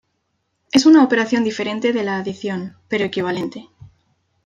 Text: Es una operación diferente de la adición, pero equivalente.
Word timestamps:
Es 0.71 0.87
una 0.87 1.03
operación 1.03 1.43
diferente 1.43 1.93
de 1.93 2.01
la 2.03 2.17
adición, 2.17 2.75
pero 2.87 3.05
equivalente. 3.05 3.69